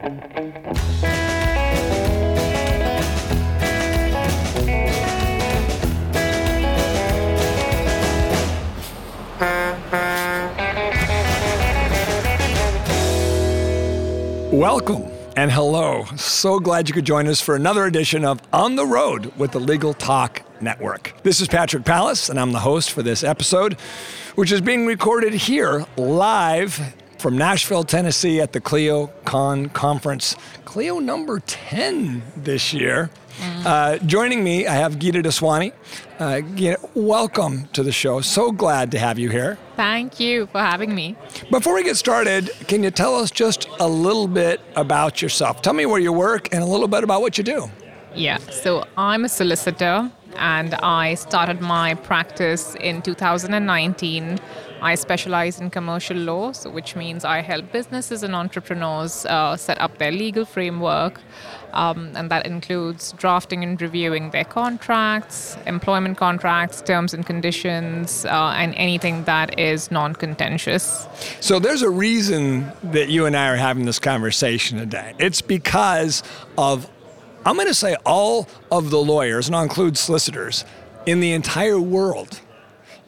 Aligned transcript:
Welcome 0.00 0.22
and 15.36 15.50
hello. 15.50 16.06
So 16.16 16.58
glad 16.58 16.88
you 16.88 16.94
could 16.94 17.04
join 17.04 17.26
us 17.26 17.42
for 17.42 17.54
another 17.54 17.84
edition 17.84 18.24
of 18.24 18.40
On 18.54 18.76
the 18.76 18.86
Road 18.86 19.26
with 19.36 19.50
the 19.50 19.60
Legal 19.60 19.92
Talk 19.92 20.40
Network. 20.62 21.12
This 21.24 21.42
is 21.42 21.48
Patrick 21.48 21.84
Palace, 21.84 22.30
and 22.30 22.40
I'm 22.40 22.52
the 22.52 22.60
host 22.60 22.90
for 22.90 23.02
this 23.02 23.22
episode, 23.22 23.74
which 24.34 24.50
is 24.50 24.62
being 24.62 24.86
recorded 24.86 25.34
here 25.34 25.84
live 25.98 26.94
from 27.20 27.36
Nashville, 27.36 27.84
Tennessee 27.84 28.40
at 28.40 28.52
the 28.52 28.60
Clio 28.60 29.08
Con 29.26 29.68
Conference. 29.68 30.36
Clio 30.64 30.98
number 30.98 31.40
10 31.40 32.22
this 32.34 32.72
year. 32.72 33.10
Uh, 33.64 33.98
joining 33.98 34.42
me, 34.42 34.66
I 34.66 34.74
have 34.74 34.96
Geeta 34.96 35.22
Daswani. 35.22 35.72
Uh, 36.18 36.40
Geeta, 36.56 36.76
welcome 36.94 37.68
to 37.74 37.82
the 37.82 37.92
show. 37.92 38.22
So 38.22 38.52
glad 38.52 38.90
to 38.92 38.98
have 38.98 39.18
you 39.18 39.28
here. 39.28 39.58
Thank 39.76 40.18
you 40.18 40.46
for 40.46 40.60
having 40.60 40.94
me. 40.94 41.14
Before 41.50 41.74
we 41.74 41.84
get 41.84 41.96
started, 41.96 42.50
can 42.68 42.82
you 42.82 42.90
tell 42.90 43.14
us 43.14 43.30
just 43.30 43.68
a 43.78 43.88
little 43.88 44.26
bit 44.26 44.60
about 44.76 45.20
yourself? 45.20 45.60
Tell 45.60 45.74
me 45.74 45.84
where 45.84 46.00
you 46.00 46.12
work 46.12 46.52
and 46.52 46.62
a 46.62 46.66
little 46.66 46.88
bit 46.88 47.04
about 47.04 47.20
what 47.20 47.36
you 47.36 47.44
do. 47.44 47.70
Yeah, 48.14 48.38
so 48.38 48.84
I'm 48.96 49.24
a 49.24 49.28
solicitor 49.28 50.10
and 50.36 50.74
I 50.74 51.14
started 51.14 51.60
my 51.60 51.94
practice 51.94 52.74
in 52.76 53.02
2019. 53.02 54.38
I 54.82 54.94
specialize 54.94 55.60
in 55.60 55.70
commercial 55.70 56.16
law, 56.16 56.52
so 56.52 56.70
which 56.70 56.96
means 56.96 57.24
I 57.24 57.40
help 57.40 57.70
businesses 57.70 58.22
and 58.22 58.34
entrepreneurs 58.34 59.26
uh, 59.26 59.56
set 59.56 59.80
up 59.80 59.98
their 59.98 60.10
legal 60.10 60.44
framework, 60.44 61.20
um, 61.72 62.12
and 62.14 62.30
that 62.30 62.46
includes 62.46 63.12
drafting 63.12 63.62
and 63.62 63.80
reviewing 63.80 64.30
their 64.30 64.44
contracts, 64.44 65.56
employment 65.66 66.16
contracts, 66.16 66.80
terms 66.80 67.12
and 67.12 67.26
conditions, 67.26 68.24
uh, 68.24 68.54
and 68.56 68.74
anything 68.76 69.24
that 69.24 69.58
is 69.58 69.90
non 69.90 70.14
contentious. 70.14 71.06
So 71.40 71.58
there's 71.58 71.82
a 71.82 71.90
reason 71.90 72.72
that 72.82 73.08
you 73.08 73.26
and 73.26 73.36
I 73.36 73.48
are 73.48 73.56
having 73.56 73.84
this 73.84 73.98
conversation 73.98 74.78
today. 74.78 75.14
It's 75.18 75.42
because 75.42 76.22
of, 76.56 76.90
I'm 77.44 77.56
going 77.56 77.68
to 77.68 77.74
say, 77.74 77.96
all 78.06 78.48
of 78.72 78.90
the 78.90 78.98
lawyers, 78.98 79.46
and 79.46 79.56
I'll 79.56 79.62
include 79.62 79.98
solicitors, 79.98 80.64
in 81.06 81.20
the 81.20 81.32
entire 81.32 81.80
world. 81.80 82.40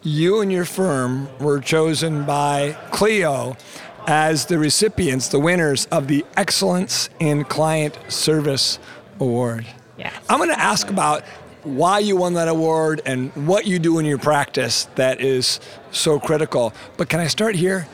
You 0.05 0.41
and 0.41 0.51
your 0.51 0.65
firm 0.65 1.29
were 1.39 1.61
chosen 1.61 2.25
by 2.25 2.77
Clio 2.91 3.57
as 4.09 4.47
the 4.47 4.59
recipients, 4.59 5.29
the 5.29 5.39
winners 5.39 5.87
of 5.93 6.09
the 6.09 6.27
Excellence 6.37 7.09
in 7.21 7.45
Client 7.45 7.97
Service 8.09 8.81
Award. 9.21 9.65
Yes. 9.97 10.13
I'm 10.29 10.39
going 10.39 10.51
to 10.51 10.59
ask 10.59 10.91
about 10.91 11.23
why 11.63 12.01
you 12.01 12.17
won 12.17 12.35
that 12.35 12.49
award 12.49 13.01
and 13.07 13.31
what 13.47 13.65
you 13.65 13.79
do 13.79 14.01
in 14.01 14.05
your 14.05 14.19
practice 14.19 14.89
that 14.97 15.21
is 15.21 15.61
so 15.93 16.19
critical. 16.19 16.73
But 16.97 17.09
can 17.09 17.21
I 17.21 17.29
start 17.29 17.55
here? 17.55 17.87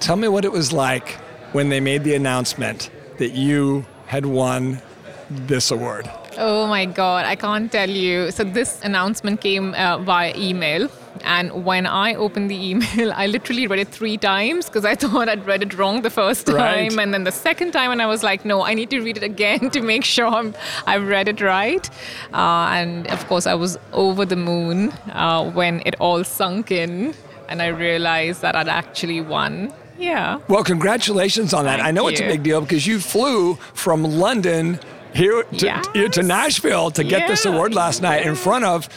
Tell 0.00 0.16
me 0.16 0.28
what 0.28 0.44
it 0.44 0.52
was 0.52 0.70
like 0.70 1.12
when 1.52 1.70
they 1.70 1.80
made 1.80 2.04
the 2.04 2.14
announcement 2.14 2.90
that 3.16 3.30
you 3.30 3.86
had 4.04 4.26
won 4.26 4.82
this 5.30 5.70
award. 5.70 6.10
Oh 6.36 6.66
my 6.66 6.84
God, 6.84 7.24
I 7.24 7.36
can't 7.36 7.72
tell 7.72 7.88
you. 7.88 8.30
So, 8.32 8.44
this 8.44 8.82
announcement 8.82 9.40
came 9.40 9.72
uh, 9.72 9.96
via 9.98 10.36
email. 10.36 10.90
And 11.24 11.64
when 11.64 11.86
I 11.86 12.14
opened 12.14 12.50
the 12.50 12.70
email, 12.70 13.12
I 13.16 13.26
literally 13.26 13.66
read 13.66 13.80
it 13.80 13.88
three 13.88 14.16
times 14.16 14.66
because 14.66 14.84
I 14.84 14.94
thought 15.02 15.28
I'd 15.28 15.46
read 15.46 15.62
it 15.62 15.76
wrong 15.76 16.02
the 16.02 16.10
first 16.10 16.46
time. 16.46 16.56
Right. 16.56 16.98
And 16.98 17.12
then 17.12 17.24
the 17.24 17.32
second 17.32 17.72
time, 17.72 17.90
and 17.90 18.00
I 18.00 18.06
was 18.06 18.22
like, 18.22 18.44
no, 18.44 18.62
I 18.64 18.74
need 18.74 18.90
to 18.90 19.00
read 19.00 19.16
it 19.16 19.22
again 19.22 19.70
to 19.76 19.80
make 19.80 20.04
sure 20.04 20.26
I'm, 20.26 20.54
I've 20.86 21.06
read 21.06 21.28
it 21.28 21.40
right. 21.40 21.88
Uh, 22.32 22.68
and 22.78 23.06
of 23.08 23.26
course, 23.26 23.46
I 23.46 23.54
was 23.54 23.78
over 23.92 24.24
the 24.24 24.36
moon 24.36 24.90
uh, 25.12 25.50
when 25.50 25.82
it 25.86 25.94
all 26.00 26.24
sunk 26.24 26.70
in 26.70 27.14
and 27.48 27.60
I 27.60 27.68
realized 27.68 28.42
that 28.42 28.56
I'd 28.56 28.68
actually 28.68 29.20
won. 29.20 29.72
Yeah. 29.98 30.40
Well, 30.48 30.64
congratulations 30.64 31.54
on 31.54 31.64
that. 31.64 31.76
Thank 31.76 31.88
I 31.88 31.90
know 31.92 32.08
it's 32.08 32.20
a 32.20 32.26
big 32.26 32.42
deal 32.42 32.60
because 32.60 32.86
you 32.86 32.98
flew 32.98 33.54
from 33.74 34.02
London 34.02 34.80
here 35.14 35.44
to, 35.44 35.64
Yes. 35.64 35.86
here 35.92 36.08
to 36.08 36.22
Nashville 36.22 36.90
to 36.90 37.04
get 37.04 37.28
this 37.28 37.44
award 37.44 37.74
last 37.74 38.02
night 38.02 38.26
in 38.26 38.34
front 38.34 38.64
of 38.64 38.88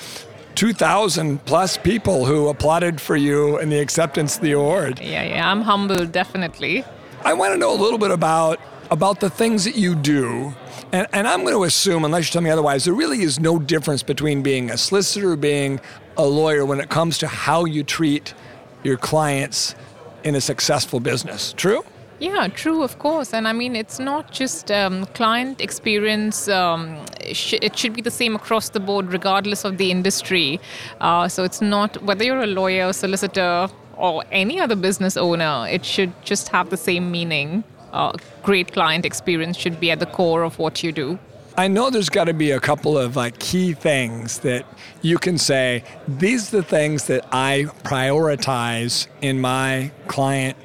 2,000 0.57 1.45
plus 1.45 1.77
people 1.77 2.25
who 2.25 2.47
applauded 2.47 2.99
for 2.99 3.15
you 3.15 3.59
and 3.59 3.71
the 3.71 3.77
acceptance 3.77 4.37
of 4.37 4.41
the 4.41 4.53
award. 4.53 4.99
Yeah, 4.99 5.23
yeah. 5.23 5.51
I'm 5.51 5.61
humbled, 5.61 6.11
definitely. 6.11 6.83
I 7.23 7.33
want 7.33 7.53
to 7.53 7.59
know 7.59 7.71
a 7.71 7.79
little 7.79 7.99
bit 7.99 8.09
about 8.09 8.59
about 8.89 9.19
the 9.19 9.29
things 9.29 9.65
that 9.65 9.75
you 9.75 9.93
do. 9.93 10.55
And, 10.91 11.05
and 11.13 11.27
I'm 11.27 11.41
going 11.41 11.53
to 11.53 11.63
assume, 11.63 12.05
unless 12.05 12.27
you 12.27 12.31
tell 12.31 12.41
me 12.41 12.49
otherwise, 12.49 12.85
there 12.85 12.93
really 12.93 13.21
is 13.21 13.39
no 13.39 13.59
difference 13.59 14.01
between 14.01 14.41
being 14.41 14.71
a 14.71 14.77
solicitor 14.77 15.33
or 15.33 15.35
being 15.35 15.79
a 16.15 16.25
lawyer 16.25 16.65
when 16.65 16.79
it 16.79 16.89
comes 16.89 17.17
to 17.19 17.27
how 17.27 17.65
you 17.65 17.83
treat 17.83 18.33
your 18.83 18.97
clients 18.97 19.75
in 20.23 20.33
a 20.35 20.41
successful 20.41 20.99
business. 20.99 21.53
True? 21.53 21.83
Yeah, 22.19 22.47
true, 22.47 22.81
of 22.81 22.97
course. 22.97 23.33
And 23.33 23.47
I 23.47 23.53
mean, 23.53 23.75
it's 23.75 23.99
not 23.99 24.31
just 24.31 24.71
um, 24.71 25.05
client 25.07 25.61
experience, 25.61 26.47
um, 26.47 27.05
it 27.21 27.77
should 27.77 27.93
be 27.93 28.01
the 28.01 28.11
same 28.11 28.35
across 28.35 28.69
the 28.69 28.79
board, 28.79 29.11
regardless 29.11 29.65
of 29.65 29.77
the 29.77 29.91
industry. 29.91 30.59
Uh, 31.01 31.27
so 31.27 31.43
it's 31.43 31.61
not 31.61 32.01
whether 32.03 32.23
you're 32.23 32.41
a 32.41 32.47
lawyer, 32.47 32.93
solicitor, 32.93 33.69
or 33.97 34.23
any 34.31 34.59
other 34.59 34.75
business 34.75 35.17
owner, 35.17 35.67
it 35.69 35.83
should 35.83 36.13
just 36.23 36.49
have 36.49 36.69
the 36.69 36.77
same 36.77 37.11
meaning. 37.11 37.63
Uh, 37.91 38.13
great 38.43 38.73
client 38.73 39.05
experience 39.05 39.57
should 39.57 39.79
be 39.79 39.91
at 39.91 39.99
the 39.99 40.05
core 40.05 40.43
of 40.43 40.59
what 40.59 40.83
you 40.83 40.91
do. 40.91 41.17
I 41.59 41.67
know 41.67 41.89
there's 41.89 42.09
got 42.09 42.25
to 42.25 42.35
be 42.35 42.51
a 42.51 42.59
couple 42.59 42.99
of 42.99 43.15
like 43.15 43.39
key 43.39 43.73
things 43.73 44.39
that 44.39 44.65
you 45.01 45.17
can 45.17 45.39
say. 45.39 45.83
These 46.07 46.53
are 46.53 46.57
the 46.57 46.63
things 46.63 47.07
that 47.07 47.25
I 47.31 47.65
prioritize 47.83 49.07
in 49.21 49.41
my 49.41 49.91
client 50.07 50.55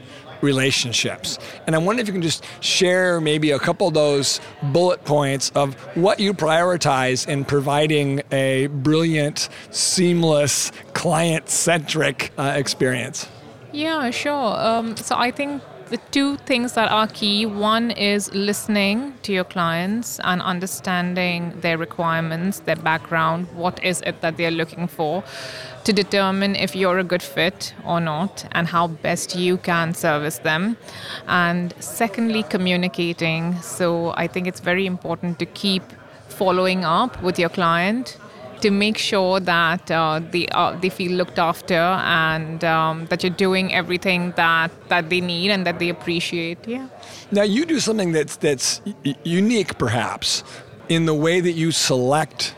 relationships. 0.42 1.38
And 1.66 1.75
I 1.75 1.78
wonder 1.78 2.03
if 2.03 2.08
you 2.08 2.12
can 2.12 2.22
just 2.22 2.44
share 2.60 3.20
maybe 3.20 3.50
a 3.53 3.58
couple 3.58 3.88
of 3.88 3.94
those 3.94 4.41
bullet 4.62 5.04
points 5.04 5.50
of 5.54 5.75
what 5.97 6.20
you 6.20 6.34
prioritize 6.34 7.26
in 7.26 7.44
providing 7.44 8.22
a 8.30 8.66
brilliant, 8.66 9.48
seamless, 9.70 10.72
client-centric 10.94 12.32
uh, 12.36 12.53
experience. 12.56 13.28
Yeah, 13.72 14.10
sure. 14.10 14.56
Um, 14.58 14.97
so 14.97 15.16
I 15.16 15.30
think 15.30 15.62
the 15.92 15.98
two 16.10 16.38
things 16.38 16.72
that 16.72 16.91
are 16.91 17.06
key 17.06 17.44
one 17.44 17.91
is 17.91 18.34
listening 18.34 19.12
to 19.22 19.30
your 19.30 19.44
clients 19.44 20.19
and 20.25 20.41
understanding 20.41 21.53
their 21.60 21.76
requirements, 21.76 22.60
their 22.60 22.76
background, 22.76 23.47
what 23.54 23.78
is 23.84 24.00
it 24.06 24.22
that 24.22 24.38
they're 24.38 24.50
looking 24.50 24.86
for 24.86 25.22
to 25.84 25.92
determine 25.92 26.56
if 26.56 26.75
you're 26.75 26.98
a 26.98 27.04
good 27.04 27.22
fit 27.22 27.75
or 27.84 28.00
not 28.00 28.47
and 28.53 28.69
how 28.69 28.86
best 28.86 29.36
you 29.36 29.58
can 29.58 29.92
service 29.92 30.38
them. 30.38 30.78
And 31.28 31.75
secondly, 31.78 32.42
communicating. 32.44 33.60
So 33.60 34.14
I 34.16 34.28
think 34.28 34.47
it's 34.47 34.60
very 34.60 34.86
important 34.86 35.38
to 35.41 35.44
keep 35.44 35.82
following 36.28 36.86
up 36.86 37.22
with 37.22 37.38
your 37.38 37.50
client 37.50 38.16
to 38.62 38.71
make 38.71 38.97
sure 38.97 39.41
that 39.41 39.91
uh, 39.91 40.21
they, 40.31 40.47
uh, 40.49 40.77
they 40.81 40.89
feel 40.89 41.12
looked 41.12 41.39
after 41.39 41.75
and 41.75 42.65
um, 42.65 43.06
that 43.06 43.23
you're 43.23 43.31
doing 43.31 43.75
everything 43.75 44.33
that, 44.37 44.71
that 44.89 45.11
they 45.11 45.21
need 45.21 45.50
and 45.50 45.67
that 45.67 45.78
they 45.78 45.89
appreciate. 45.89 46.67
Yeah. 46.67 46.89
Now 47.31 47.43
you 47.43 47.67
do 47.67 47.81
something 47.81 48.12
that's 48.12 48.37
that's 48.37 48.81
unique, 49.25 49.78
perhaps, 49.78 50.45
in 50.89 51.06
the 51.06 51.15
way 51.15 51.41
that 51.41 51.53
you 51.53 51.72
select 51.72 52.55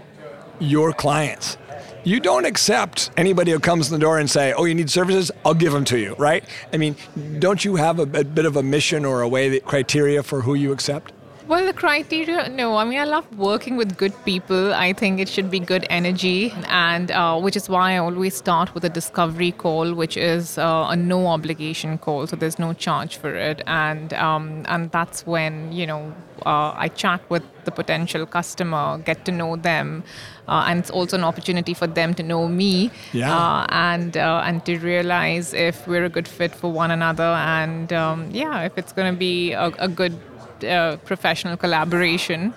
your 0.59 0.93
clients. 0.93 1.56
You 2.04 2.20
don't 2.20 2.44
accept 2.44 3.10
anybody 3.16 3.53
who 3.53 3.59
comes 3.59 3.91
in 3.91 3.98
the 3.98 4.04
door 4.04 4.19
and 4.19 4.28
say, 4.31 4.53
"Oh, 4.53 4.66
you 4.66 4.75
need 4.75 4.91
services? 4.91 5.31
I'll 5.43 5.54
give 5.54 5.72
them 5.72 5.87
to 5.87 5.98
you." 5.98 6.14
Right? 6.19 6.44
I 6.72 6.76
mean, 6.76 6.97
don't 7.38 7.64
you 7.64 7.76
have 7.76 7.98
a, 7.98 8.03
a 8.03 8.25
bit 8.25 8.44
of 8.44 8.56
a 8.56 8.62
mission 8.62 9.06
or 9.06 9.22
a 9.22 9.28
way 9.28 9.48
that 9.48 9.64
criteria 9.64 10.22
for 10.22 10.43
who 10.43 10.54
you 10.54 10.70
accept? 10.70 11.13
Well, 11.47 11.66
the 11.66 11.75
criteria, 11.75 12.49
no. 12.49 12.79
I 12.79 12.85
mean, 12.85 12.99
I 12.99 13.05
love 13.05 13.26
working 13.37 13.76
with 13.76 13.99
good 13.99 14.14
people. 14.25 14.73
I 14.73 14.94
think 14.94 15.20
it 15.20 15.29
should 15.29 15.50
be 15.50 15.61
good 15.61 15.87
energy, 15.91 16.55
and 16.69 17.11
uh, 17.11 17.38
which 17.38 17.55
is 17.55 17.69
why 17.69 17.93
I 17.93 17.99
always 17.99 18.35
start 18.35 18.75
with 18.75 18.82
a 18.85 18.88
discovery 18.88 19.52
call, 19.52 19.93
which 19.93 20.17
is 20.17 20.56
uh, 20.56 20.87
a 20.88 20.96
no 20.96 21.26
obligation 21.26 21.99
call, 21.99 22.26
so 22.26 22.35
there's 22.35 22.58
no 22.58 22.73
charge 22.73 23.19
for 23.19 23.35
it, 23.35 23.61
and 23.67 24.14
um, 24.14 24.64
and 24.69 24.91
that's 24.91 25.26
when 25.26 25.70
you 25.70 25.87
know 25.87 26.14
uh, 26.46 26.73
I 26.75 26.88
chat 26.88 27.20
with 27.29 27.43
the 27.67 27.70
potential 27.70 28.25
customer, 28.25 28.97
get 29.05 29.26
to 29.26 29.32
know 29.32 29.56
them, 29.56 30.02
uh, 30.49 30.64
and 30.67 30.79
it's 30.79 30.90
also 30.90 31.19
an 31.19 31.25
opportunity 31.25 31.75
for 31.75 31.87
them 31.87 32.14
to 32.14 32.23
know 32.23 32.49
me, 32.49 32.90
Yeah. 33.12 33.37
uh, 33.37 33.67
and 33.69 34.17
uh, 34.17 34.43
and 34.47 34.64
to 34.64 34.79
realize 34.79 35.52
if 35.52 35.87
we're 35.87 36.06
a 36.06 36.08
good 36.11 36.26
fit 36.26 36.55
for 36.55 36.73
one 36.73 36.90
another, 36.90 37.25
and 37.58 37.93
um, 37.93 38.31
yeah, 38.31 38.62
if 38.62 38.79
it's 38.79 38.94
going 38.94 39.12
to 39.12 39.19
be 39.19 39.52
a, 39.52 39.67
a 39.79 39.88
good 39.88 40.19
uh, 40.62 40.96
professional 41.04 41.56
collaboration. 41.56 42.54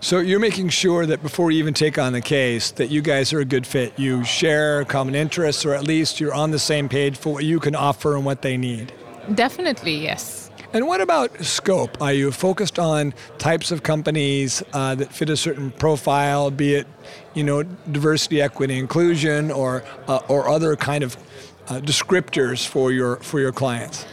So 0.00 0.18
you're 0.18 0.38
making 0.38 0.68
sure 0.68 1.06
that 1.06 1.22
before 1.22 1.50
you 1.50 1.58
even 1.60 1.72
take 1.72 1.98
on 1.98 2.12
the 2.12 2.20
case, 2.20 2.70
that 2.72 2.90
you 2.90 3.00
guys 3.00 3.32
are 3.32 3.40
a 3.40 3.44
good 3.44 3.66
fit. 3.66 3.98
You 3.98 4.22
share 4.22 4.84
common 4.84 5.14
interests, 5.14 5.64
or 5.64 5.72
at 5.74 5.84
least 5.84 6.20
you're 6.20 6.34
on 6.34 6.50
the 6.50 6.58
same 6.58 6.90
page 6.90 7.16
for 7.16 7.32
what 7.32 7.44
you 7.44 7.58
can 7.58 7.74
offer 7.74 8.14
and 8.14 8.24
what 8.24 8.42
they 8.42 8.58
need. 8.58 8.92
Definitely, 9.34 9.96
yes. 9.96 10.50
And 10.74 10.86
what 10.86 11.00
about 11.00 11.42
scope? 11.42 12.02
Are 12.02 12.12
you 12.12 12.32
focused 12.32 12.78
on 12.78 13.14
types 13.38 13.70
of 13.70 13.82
companies 13.82 14.62
uh, 14.72 14.96
that 14.96 15.12
fit 15.12 15.30
a 15.30 15.36
certain 15.36 15.70
profile, 15.70 16.50
be 16.50 16.74
it, 16.74 16.86
you 17.32 17.44
know, 17.44 17.62
diversity, 17.62 18.42
equity, 18.42 18.76
inclusion, 18.76 19.50
or 19.50 19.84
uh, 20.08 20.18
or 20.28 20.48
other 20.48 20.74
kind 20.76 21.04
of 21.04 21.16
uh, 21.68 21.80
descriptors 21.80 22.66
for 22.66 22.90
your 22.90 23.16
for 23.16 23.38
your 23.38 23.52
clients? 23.52 24.04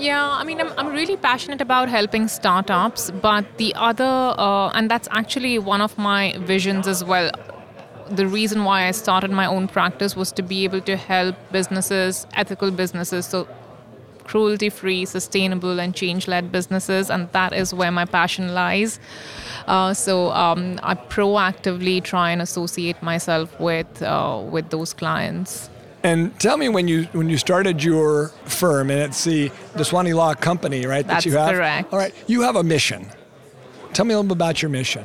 Yeah, 0.00 0.30
I 0.30 0.44
mean, 0.44 0.62
I'm, 0.62 0.72
I'm 0.78 0.88
really 0.88 1.18
passionate 1.18 1.60
about 1.60 1.90
helping 1.90 2.26
startups, 2.26 3.10
but 3.10 3.44
the 3.58 3.74
other, 3.74 4.34
uh, 4.38 4.70
and 4.70 4.90
that's 4.90 5.06
actually 5.10 5.58
one 5.58 5.82
of 5.82 5.98
my 5.98 6.34
visions 6.38 6.88
as 6.88 7.04
well. 7.04 7.30
The 8.08 8.26
reason 8.26 8.64
why 8.64 8.88
I 8.88 8.92
started 8.92 9.30
my 9.30 9.44
own 9.44 9.68
practice 9.68 10.16
was 10.16 10.32
to 10.32 10.42
be 10.42 10.64
able 10.64 10.80
to 10.80 10.96
help 10.96 11.36
businesses, 11.52 12.26
ethical 12.32 12.70
businesses, 12.70 13.26
so 13.26 13.46
cruelty 14.24 14.70
free, 14.70 15.04
sustainable, 15.04 15.78
and 15.78 15.94
change 15.94 16.26
led 16.26 16.50
businesses, 16.50 17.10
and 17.10 17.30
that 17.32 17.52
is 17.52 17.74
where 17.74 17.92
my 17.92 18.06
passion 18.06 18.54
lies. 18.54 18.98
Uh, 19.66 19.92
so 19.92 20.30
um, 20.30 20.80
I 20.82 20.94
proactively 20.94 22.02
try 22.02 22.30
and 22.30 22.40
associate 22.40 23.02
myself 23.02 23.60
with 23.60 24.02
uh, 24.02 24.42
with 24.50 24.70
those 24.70 24.94
clients. 24.94 25.68
And 26.02 26.38
tell 26.40 26.56
me 26.56 26.68
when 26.68 26.88
you 26.88 27.04
when 27.12 27.28
you 27.28 27.36
started 27.36 27.82
your 27.84 28.28
firm, 28.46 28.90
and 28.90 29.00
it's 29.00 29.24
the 29.24 29.50
Daswani 29.74 30.14
Law 30.14 30.34
Company, 30.34 30.86
right? 30.86 31.06
That's 31.06 31.24
that 31.24 31.30
you 31.30 31.36
have. 31.36 31.54
correct. 31.54 31.92
All 31.92 31.98
right, 31.98 32.14
you 32.26 32.42
have 32.42 32.56
a 32.56 32.62
mission. 32.62 33.06
Tell 33.92 34.06
me 34.06 34.14
a 34.14 34.16
little 34.16 34.28
bit 34.28 34.38
about 34.38 34.62
your 34.62 34.70
mission. 34.70 35.04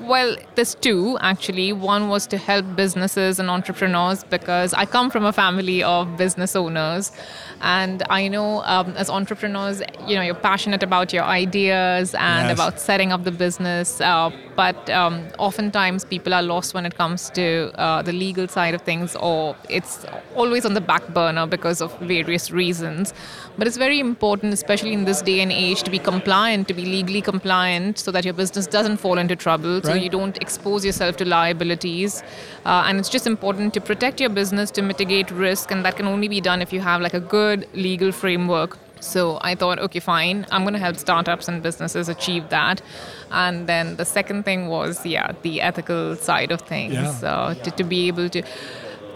Well, 0.00 0.36
there's 0.54 0.74
two 0.74 1.18
actually. 1.20 1.72
One 1.72 2.08
was 2.08 2.26
to 2.28 2.38
help 2.38 2.64
businesses 2.74 3.38
and 3.38 3.50
entrepreneurs 3.50 4.24
because 4.24 4.72
I 4.72 4.86
come 4.86 5.10
from 5.10 5.24
a 5.26 5.32
family 5.32 5.82
of 5.82 6.16
business 6.16 6.56
owners. 6.56 7.12
And 7.60 8.02
I 8.08 8.28
know 8.28 8.62
um, 8.62 8.94
as 8.96 9.10
entrepreneurs, 9.10 9.82
you 10.06 10.16
know, 10.16 10.22
you're 10.22 10.34
passionate 10.34 10.82
about 10.82 11.12
your 11.12 11.24
ideas 11.24 12.14
and 12.14 12.48
Yes. 12.48 12.54
about 12.56 12.80
setting 12.80 13.12
up 13.12 13.24
the 13.24 13.30
business. 13.30 14.00
Uh, 14.00 14.30
but 14.56 14.88
um, 14.90 15.26
oftentimes 15.38 16.04
people 16.06 16.32
are 16.32 16.42
lost 16.42 16.72
when 16.72 16.86
it 16.86 16.96
comes 16.96 17.28
to 17.30 17.70
uh, 17.74 18.00
the 18.02 18.12
legal 18.12 18.48
side 18.48 18.74
of 18.74 18.80
things, 18.82 19.14
or 19.16 19.54
it's 19.68 20.06
always 20.34 20.64
on 20.64 20.74
the 20.74 20.80
back 20.80 21.06
burner 21.08 21.46
because 21.46 21.80
of 21.82 21.96
various 22.00 22.50
reasons. 22.50 23.12
But 23.58 23.66
it's 23.66 23.76
very 23.76 24.00
important, 24.00 24.52
especially 24.54 24.92
in 24.94 25.04
this 25.04 25.20
day 25.22 25.40
and 25.40 25.52
age, 25.52 25.82
to 25.82 25.90
be 25.90 25.98
compliant, 25.98 26.68
to 26.68 26.74
be 26.74 26.84
legally 26.86 27.20
compliant, 27.20 27.98
so 27.98 28.10
that 28.10 28.24
your 28.24 28.34
business 28.34 28.66
doesn't 28.66 28.96
fall 28.98 29.18
into 29.18 29.36
trouble, 29.36 29.80
so 29.90 29.94
Right. 29.94 30.02
you 30.02 30.10
don't 30.10 30.36
expose 30.46 30.84
yourself 30.84 31.16
to 31.22 31.24
liabilities. 31.24 32.22
Uh, 32.64 32.84
and 32.86 32.98
it's 32.98 33.08
just 33.08 33.26
important 33.26 33.74
to 33.74 33.80
protect 33.80 34.20
your 34.20 34.30
business, 34.30 34.70
to 34.78 34.82
mitigate 34.82 35.30
risk, 35.30 35.70
and 35.72 35.84
that 35.84 35.96
can 35.96 36.06
only 36.06 36.28
be 36.28 36.40
done 36.40 36.62
if 36.62 36.72
you 36.72 36.80
have 36.80 37.00
like 37.00 37.14
a 37.14 37.20
good 37.20 37.66
legal 37.74 38.12
framework. 38.12 38.78
So 39.00 39.38
I 39.50 39.54
thought, 39.54 39.78
okay, 39.78 39.98
fine, 39.98 40.44
I'm 40.52 40.62
going 40.62 40.74
to 40.74 40.78
help 40.86 40.96
startups 40.96 41.48
and 41.48 41.62
businesses 41.62 42.08
achieve 42.10 42.50
that. 42.50 42.82
And 43.30 43.66
then 43.66 43.96
the 43.96 44.04
second 44.04 44.44
thing 44.44 44.68
was, 44.68 45.04
yeah, 45.06 45.32
the 45.42 45.62
ethical 45.62 46.16
side 46.16 46.50
of 46.52 46.60
things, 46.60 46.94
Yeah. 46.94 47.30
uh, 47.32 47.54
to, 47.54 47.70
to 47.70 47.84
be 47.84 48.08
able 48.08 48.28
to 48.38 48.42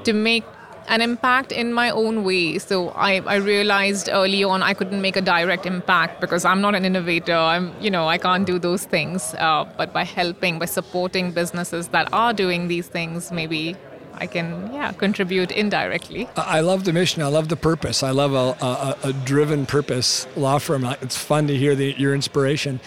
to 0.04 0.12
make 0.12 0.44
an 0.88 1.00
impact 1.00 1.52
in 1.52 1.72
my 1.72 1.90
own 1.90 2.24
way. 2.24 2.58
So 2.58 2.90
I, 2.90 3.20
I 3.26 3.36
realized 3.36 4.08
early 4.12 4.44
on 4.44 4.62
I 4.62 4.74
couldn't 4.74 5.00
make 5.00 5.16
a 5.16 5.20
direct 5.20 5.66
impact 5.66 6.20
because 6.20 6.44
I'm 6.44 6.60
not 6.60 6.74
an 6.74 6.84
innovator. 6.84 7.34
I'm 7.34 7.74
you 7.80 7.90
know 7.90 8.08
I 8.08 8.18
can't 8.18 8.46
do 8.46 8.58
those 8.58 8.84
things. 8.84 9.34
Uh, 9.38 9.64
but 9.76 9.92
by 9.92 10.04
helping, 10.04 10.58
by 10.58 10.66
supporting 10.66 11.32
businesses 11.32 11.88
that 11.88 12.12
are 12.12 12.32
doing 12.32 12.68
these 12.68 12.88
things, 12.88 13.32
maybe 13.32 13.76
I 14.14 14.26
can 14.26 14.72
yeah 14.72 14.92
contribute 14.92 15.50
indirectly. 15.50 16.28
I 16.36 16.60
love 16.60 16.84
the 16.84 16.92
mission. 16.92 17.22
I 17.22 17.28
love 17.28 17.48
the 17.48 17.56
purpose. 17.56 18.02
I 18.02 18.10
love 18.10 18.32
a, 18.32 18.64
a, 18.64 19.08
a 19.08 19.12
driven 19.12 19.66
purpose 19.66 20.26
law 20.36 20.58
firm. 20.58 20.84
It's 21.00 21.16
fun 21.16 21.46
to 21.48 21.56
hear 21.56 21.74
the, 21.74 21.94
your 21.98 22.14
inspiration. 22.14 22.80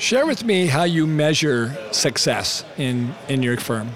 Share 0.00 0.26
with 0.26 0.44
me 0.44 0.66
how 0.66 0.84
you 0.84 1.06
measure 1.06 1.76
success 1.92 2.64
in, 2.78 3.14
in 3.28 3.42
your 3.42 3.58
firm. 3.58 3.90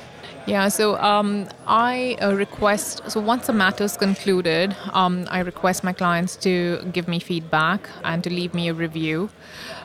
Yeah, 0.47 0.69
so 0.69 0.97
um, 0.99 1.49
I 1.67 2.19
uh, 2.21 2.35
request, 2.35 3.11
so 3.11 3.19
once 3.19 3.47
the 3.47 3.55
matter's 3.55 3.97
concluded, 3.97 4.77
um, 4.93 5.27
I 5.31 5.41
request 5.41 5.83
my 5.83 5.95
clients 5.95 6.37
to 6.37 6.85
give 6.93 7.09
me 7.09 7.19
feedback 7.19 7.89
and 8.05 8.23
to 8.25 8.29
leave 8.29 8.53
me 8.53 8.69
a 8.69 8.75
review. 8.75 9.31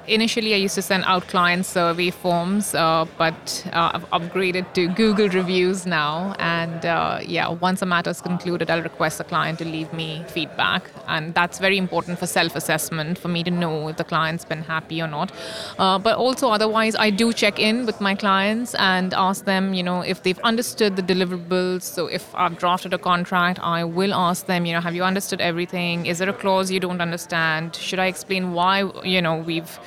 Initially, 0.10 0.56
I 0.56 0.58
used 0.58 0.74
to 0.74 0.82
send 0.82 1.04
out 1.06 1.28
client 1.28 1.68
survey 1.68 2.10
forms, 2.10 2.74
uh, 2.74 3.06
but 3.20 3.64
uh, 3.74 3.92
I've 3.94 4.10
upgraded 4.10 4.74
to 4.74 4.88
Google 4.88 5.30
reviews 5.30 5.86
now. 5.86 6.36
And 6.40 6.84
uh, 6.84 7.20
yeah, 7.22 7.48
once 7.50 7.84
a 7.84 7.86
matter 7.86 8.10
is 8.10 8.20
concluded, 8.20 8.72
I'll 8.72 8.82
request 8.82 9.20
the 9.20 9.24
client 9.24 9.60
to 9.60 9.66
leave 9.66 9.94
me 9.94 10.24
feedback. 10.28 10.90
And 11.08 11.36
that's 11.36 11.60
very 11.60 11.78
important 11.78 12.18
for 12.18 12.26
self 12.26 12.56
assessment 12.56 13.20
for 13.20 13.28
me 13.28 13.44
to 13.44 13.52
know 13.52 13.90
if 13.90 13.98
the 13.98 14.04
client's 14.04 14.44
been 14.44 14.64
happy 14.64 15.00
or 15.00 15.08
not. 15.08 15.32
Uh, 15.78 16.00
but 16.00 16.18
also, 16.18 16.50
otherwise, 16.50 16.96
I 16.96 17.12
do 17.12 17.32
check 17.32 17.60
in 17.60 17.86
with 17.86 18.02
my 18.02 18.16
clients 18.16 18.74
and 18.76 19.14
ask 19.14 19.46
them, 19.46 19.76
you 19.76 19.84
know, 19.84 20.02
if 20.02 20.24
they've 20.24 20.40
understood 20.40 20.96
the 20.96 21.04
deliverables. 21.04 21.84
So 21.84 22.08
if 22.08 22.34
I've 22.34 22.58
drafted 22.58 22.96
a 22.96 22.98
contract, 22.98 23.60
I 23.62 23.84
will 23.84 24.16
ask 24.16 24.48
them, 24.48 24.66
you 24.66 24.74
know, 24.74 24.82
have 24.82 24.96
you 24.96 25.04
understood 25.04 25.40
everything? 25.40 26.08
Is 26.08 26.18
there 26.18 26.30
a 26.30 26.34
clause 26.34 26.72
you 26.72 26.80
don't 26.80 27.00
understand? 27.00 27.76
Should 27.76 28.00
I 28.00 28.08
explain 28.08 28.54
why, 28.54 28.90
you 29.04 29.22
know, 29.22 29.38
we've 29.38 29.80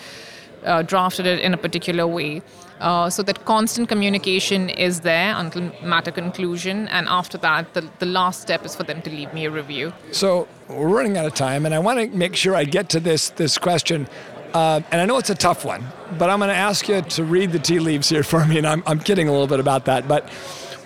uh, 0.64 0.82
drafted 0.82 1.26
it 1.26 1.41
in 1.41 1.55
a 1.55 1.56
particular 1.56 2.06
way? 2.06 2.43
Uh, 2.81 3.09
so 3.09 3.23
that 3.23 3.44
constant 3.44 3.88
communication 3.88 4.69
is 4.69 5.00
there 5.00 5.37
until 5.37 5.70
matter 5.85 6.11
conclusion, 6.11 6.88
and 6.88 7.06
after 7.09 7.38
that, 7.38 7.73
the, 7.75 7.88
the 8.00 8.06
last 8.06 8.43
step 8.43 8.64
is 8.64 8.75
for 8.75 8.82
them 8.82 9.00
to 9.03 9.11
leave 9.11 9.32
me 9.32 9.44
a 9.44 9.50
review. 9.50 9.93
So 10.11 10.49
we're 10.69 10.88
running 10.88 11.17
out 11.17 11.26
of 11.26 11.35
time, 11.35 11.64
and 11.64 11.75
I 11.75 11.79
want 11.79 12.00
to 12.00 12.17
make 12.17 12.35
sure 12.35 12.56
I 12.56 12.64
get 12.64 12.88
to 12.91 13.00
this 13.00 13.31
this 13.31 13.56
question. 13.59 14.09
Uh, 14.53 14.81
and 14.91 15.00
I 15.00 15.06
know 15.06 15.17
it's 15.17 15.31
a 15.31 15.35
tough 15.35 15.64
one, 15.64 15.87
but 16.19 16.29
I'm 16.29 16.38
going 16.38 16.50
to 16.50 16.55
ask 16.55 16.87
you 16.88 17.00
to 17.00 17.25
read 17.25 17.53
the 17.53 17.59
tea 17.59 17.79
leaves 17.79 18.11
here 18.11 18.23
for 18.23 18.44
me. 18.44 18.59
And 18.59 18.67
I'm, 18.67 18.82
I'm 18.87 19.00
kidding 19.00 19.26
a 19.29 19.32
little 19.32 19.47
bit 19.47 19.61
about 19.61 19.87
that. 19.87 20.06
But 20.06 20.29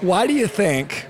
why 0.01 0.29
do 0.29 0.33
you 0.33 0.47
think 0.47 1.07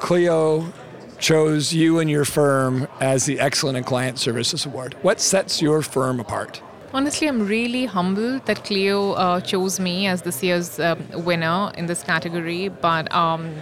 Clio 0.00 0.72
chose 1.18 1.72
you 1.72 2.00
and 2.00 2.10
your 2.10 2.24
firm 2.24 2.88
as 3.00 3.26
the 3.26 3.38
Excellent 3.38 3.78
in 3.78 3.84
Client 3.84 4.18
Services 4.18 4.66
Award? 4.66 4.96
What 5.02 5.20
sets 5.20 5.62
your 5.62 5.80
firm 5.80 6.18
apart? 6.18 6.60
Honestly, 6.94 7.26
I'm 7.26 7.46
really 7.46 7.86
humbled 7.86 8.44
that 8.44 8.64
Clio 8.64 9.12
uh, 9.12 9.40
chose 9.40 9.80
me 9.80 10.06
as 10.06 10.22
this 10.22 10.42
year's 10.42 10.78
um, 10.78 11.02
winner 11.24 11.72
in 11.74 11.86
this 11.86 12.02
category. 12.02 12.68
But 12.68 13.10
um, 13.14 13.54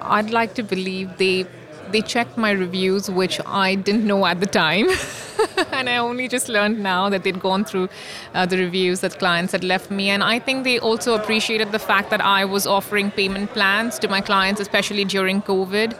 I'd 0.00 0.30
like 0.30 0.54
to 0.54 0.62
believe 0.62 1.16
they 1.18 1.44
they 1.92 2.00
checked 2.00 2.36
my 2.36 2.50
reviews, 2.50 3.10
which 3.10 3.40
I 3.46 3.74
didn't 3.74 4.06
know 4.06 4.26
at 4.26 4.40
the 4.40 4.46
time. 4.46 4.88
and 5.72 5.88
I 5.88 5.96
only 5.96 6.28
just 6.28 6.48
learned 6.48 6.80
now 6.80 7.08
that 7.08 7.22
they'd 7.24 7.40
gone 7.40 7.64
through 7.64 7.88
uh, 8.34 8.46
the 8.46 8.58
reviews 8.58 9.00
that 9.00 9.18
clients 9.18 9.52
had 9.52 9.64
left 9.64 9.90
me. 9.90 10.10
And 10.10 10.22
I 10.22 10.38
think 10.38 10.64
they 10.64 10.78
also 10.78 11.14
appreciated 11.14 11.72
the 11.72 11.78
fact 11.78 12.10
that 12.10 12.20
I 12.20 12.44
was 12.44 12.66
offering 12.66 13.10
payment 13.10 13.50
plans 13.52 13.98
to 14.00 14.08
my 14.08 14.20
clients, 14.20 14.60
especially 14.60 15.04
during 15.04 15.42
COVID, 15.42 15.90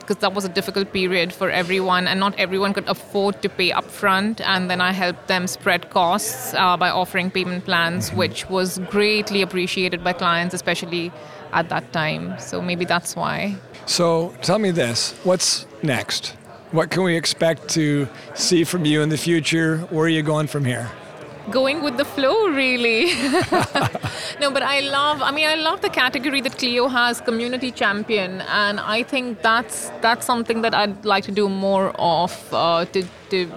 because 0.00 0.16
that 0.18 0.34
was 0.34 0.44
a 0.44 0.48
difficult 0.48 0.92
period 0.92 1.32
for 1.32 1.50
everyone, 1.50 2.06
and 2.06 2.18
not 2.20 2.34
everyone 2.38 2.72
could 2.72 2.88
afford 2.88 3.42
to 3.42 3.48
pay 3.48 3.70
upfront. 3.70 4.40
And 4.40 4.70
then 4.70 4.80
I 4.80 4.92
helped 4.92 5.28
them 5.28 5.46
spread 5.46 5.90
costs 5.90 6.54
uh, 6.54 6.76
by 6.76 6.90
offering 6.90 7.30
payment 7.30 7.64
plans, 7.64 8.12
which 8.12 8.48
was 8.48 8.78
greatly 8.90 9.42
appreciated 9.42 10.02
by 10.02 10.12
clients, 10.12 10.54
especially 10.54 11.12
at 11.52 11.68
that 11.68 11.92
time. 11.92 12.38
So 12.38 12.62
maybe 12.62 12.84
that's 12.84 13.14
why. 13.14 13.56
So 13.86 14.34
tell 14.42 14.58
me 14.58 14.70
this 14.70 15.12
what's 15.24 15.66
next? 15.82 16.36
What 16.70 16.90
can 16.90 17.02
we 17.02 17.16
expect 17.16 17.68
to 17.70 18.08
see 18.34 18.64
from 18.64 18.84
you 18.84 19.02
in 19.02 19.10
the 19.10 19.18
future? 19.18 19.78
Where 19.90 20.06
are 20.06 20.08
you 20.08 20.22
going 20.22 20.46
from 20.46 20.64
here? 20.64 20.90
going 21.50 21.82
with 21.82 21.96
the 21.96 22.04
flow 22.04 22.46
really 22.50 23.06
no 24.40 24.48
but 24.48 24.62
i 24.62 24.78
love 24.78 25.20
i 25.22 25.32
mean 25.32 25.48
i 25.48 25.56
love 25.56 25.80
the 25.80 25.90
category 25.90 26.40
that 26.40 26.56
clio 26.56 26.86
has 26.86 27.20
community 27.20 27.72
champion 27.72 28.42
and 28.42 28.78
i 28.78 29.02
think 29.02 29.42
that's 29.42 29.90
that's 30.00 30.24
something 30.24 30.62
that 30.62 30.72
i'd 30.72 31.04
like 31.04 31.24
to 31.24 31.32
do 31.32 31.48
more 31.48 31.90
of 31.98 32.32
uh, 32.52 32.84
to 32.84 33.02
to 33.28 33.50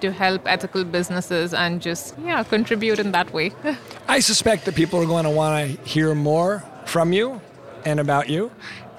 to 0.00 0.12
help 0.12 0.42
ethical 0.46 0.84
businesses 0.84 1.54
and 1.54 1.80
just 1.80 2.14
yeah 2.24 2.42
contribute 2.42 2.98
in 2.98 3.12
that 3.12 3.32
way 3.32 3.52
I 4.08 4.20
suspect 4.20 4.64
that 4.66 4.74
people 4.74 5.00
are 5.00 5.06
going 5.06 5.24
to 5.24 5.30
want 5.30 5.52
to 5.56 5.82
hear 5.88 6.14
more 6.14 6.64
from 6.86 7.12
you 7.12 7.40
and 7.84 8.00
about 8.00 8.28
you 8.28 8.50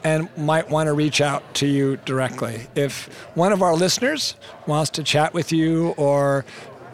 and 0.03 0.27
might 0.37 0.69
want 0.69 0.87
to 0.87 0.93
reach 0.93 1.21
out 1.21 1.53
to 1.55 1.65
you 1.67 1.97
directly. 2.05 2.67
If 2.75 3.07
one 3.35 3.51
of 3.53 3.61
our 3.61 3.73
listeners 3.75 4.35
wants 4.67 4.89
to 4.91 5.03
chat 5.03 5.33
with 5.33 5.51
you 5.51 5.89
or 5.97 6.45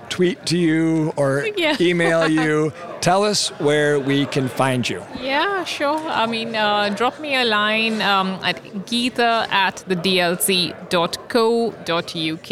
tweet 0.09 0.45
to 0.47 0.57
you 0.57 1.13
or 1.17 1.47
Yeah. 1.57 1.75
email 1.79 2.27
you, 2.27 2.73
tell 3.01 3.23
us 3.23 3.49
where 3.59 3.99
we 3.99 4.25
can 4.25 4.47
find 4.47 4.87
you. 4.89 5.01
yeah 5.21 5.63
sure 5.63 5.99
i 6.23 6.25
mean 6.25 6.55
uh, 6.55 6.89
drop 6.99 7.19
me 7.19 7.35
a 7.35 7.45
line 7.45 8.01
um, 8.01 8.27
at 8.43 8.57
geetha 8.87 9.47
at 9.51 9.75
thedlc.co.uk 11.29 12.51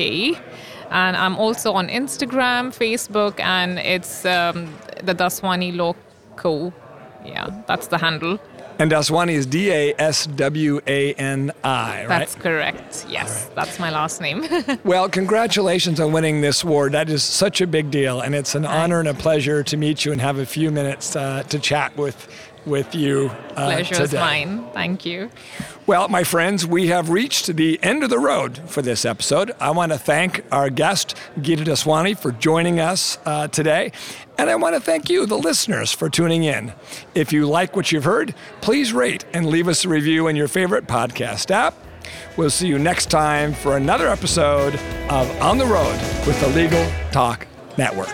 and 0.91 1.17
i'm 1.17 1.35
also 1.37 1.73
on 1.73 1.87
instagram 1.89 2.71
facebook 2.83 3.39
and 3.39 3.79
it's 3.79 4.25
um, 4.25 4.73
the 5.03 5.13
daswani 5.13 5.75
law 5.75 5.93
co 6.35 6.71
yeah 7.25 7.47
that's 7.67 7.87
the 7.87 7.97
handle 7.97 8.39
And 8.79 8.91
Daswani 8.91 9.31
is 9.31 9.47
D 9.47 9.71
A 9.71 9.95
S 9.97 10.27
W 10.27 10.79
A 10.85 11.13
N 11.15 11.51
I, 11.63 12.01
right? 12.01 12.19
That's 12.19 12.35
correct. 12.35 13.07
Yes, 13.09 13.45
right. 13.45 13.55
that's 13.55 13.79
my 13.79 13.89
last 13.89 14.21
name. 14.21 14.45
well, 14.83 15.09
congratulations 15.09 15.99
on 15.99 16.11
winning 16.11 16.41
this 16.41 16.63
award. 16.63 16.91
That 16.91 17.09
is 17.09 17.23
such 17.23 17.59
a 17.59 17.65
big 17.65 17.89
deal, 17.89 18.21
and 18.21 18.35
it's 18.35 18.53
an 18.53 18.63
Thanks. 18.63 18.75
honor 18.75 18.99
and 18.99 19.07
a 19.07 19.15
pleasure 19.15 19.63
to 19.63 19.77
meet 19.77 20.05
you 20.05 20.11
and 20.11 20.21
have 20.21 20.37
a 20.37 20.45
few 20.45 20.69
minutes 20.69 21.15
uh, 21.15 21.41
to 21.43 21.57
chat 21.57 21.97
with 21.97 22.27
with 22.67 22.93
you 22.93 23.31
uh, 23.51 23.65
Pleasure 23.65 23.95
today. 23.95 24.03
is 24.03 24.13
mine. 24.13 24.65
Thank 24.73 25.05
you. 25.05 25.31
Well, 25.87 26.09
my 26.09 26.23
friends, 26.23 26.67
we 26.67 26.87
have 26.87 27.09
reached 27.09 27.55
the 27.55 27.79
end 27.81 28.03
of 28.03 28.09
the 28.09 28.19
road 28.19 28.57
for 28.69 28.81
this 28.81 29.05
episode. 29.05 29.53
I 29.59 29.71
want 29.71 29.93
to 29.93 29.97
thank 29.97 30.43
our 30.51 30.69
guest, 30.69 31.15
Geeta 31.39 31.63
Daswani, 31.63 32.17
for 32.17 32.33
joining 32.33 32.79
us 32.79 33.17
uh, 33.25 33.47
today. 33.47 33.93
And 34.37 34.49
I 34.49 34.55
want 34.55 34.75
to 34.75 34.81
thank 34.81 35.09
you, 35.09 35.25
the 35.25 35.37
listeners, 35.37 35.91
for 35.91 36.09
tuning 36.09 36.43
in. 36.43 36.73
If 37.15 37.31
you 37.31 37.47
like 37.47 37.75
what 37.75 37.91
you've 37.91 38.03
heard, 38.03 38.35
please 38.61 38.91
rate 38.91 39.23
and 39.33 39.45
leave 39.47 39.67
us 39.67 39.85
a 39.85 39.89
review 39.89 40.27
in 40.27 40.35
your 40.35 40.49
favorite 40.49 40.87
podcast 40.87 41.51
app. 41.51 41.73
We'll 42.35 42.49
see 42.49 42.67
you 42.67 42.77
next 42.77 43.09
time 43.09 43.53
for 43.53 43.77
another 43.77 44.07
episode 44.09 44.75
of 45.09 45.41
On 45.41 45.57
the 45.57 45.65
Road 45.65 45.99
with 46.27 46.39
the 46.41 46.47
Legal 46.49 46.85
Talk 47.11 47.47
Network. 47.77 48.13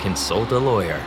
consult 0.00 0.52
a 0.52 0.58
lawyer. 0.58 1.02